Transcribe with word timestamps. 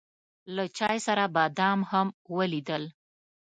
له 0.55 0.63
چای 0.77 0.97
سره 1.07 1.23
بادام 1.35 1.79
هم 1.91 2.07
وليدل. 2.35 2.83